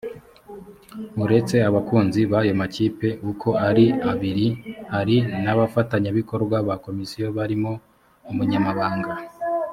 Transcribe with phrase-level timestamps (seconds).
[1.23, 4.47] uretse abakunzi b ayo makipe uko ari abiri
[4.93, 7.71] hari n abafatanyabikorwa ba komisiyo barimo
[8.31, 9.13] umunyamabanga